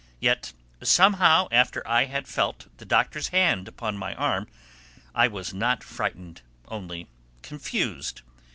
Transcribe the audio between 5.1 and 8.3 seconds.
I was not frightened, only confused.